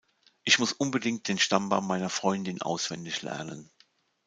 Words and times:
Ich 0.43 0.57
muss 0.57 0.73
unbedingt 0.73 1.27
den 1.27 1.37
Stammbaum 1.37 1.85
meiner 1.85 2.09
Freundin 2.09 2.59
auswendig 2.63 3.21
lernen. 3.21 3.69